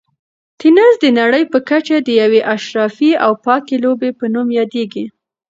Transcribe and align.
تېنس 0.59 0.93
د 1.03 1.05
نړۍ 1.19 1.43
په 1.51 1.59
کچه 1.69 1.97
د 2.01 2.09
یوې 2.21 2.41
اشرافي 2.55 3.11
او 3.25 3.31
پاکې 3.45 3.75
لوبې 3.83 4.09
په 4.19 4.25
نوم 4.33 4.47
یادیږي. 4.59 5.05